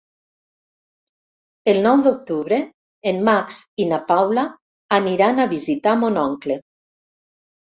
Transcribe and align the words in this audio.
El 1.73 1.79
nou 1.87 2.01
d'octubre 2.07 2.57
en 3.11 3.21
Max 3.29 3.59
i 3.85 3.87
na 3.93 4.01
Paula 4.09 4.47
aniran 4.99 5.45
a 5.45 5.49
visitar 5.53 5.95
mon 6.05 6.19
oncle. 6.27 6.59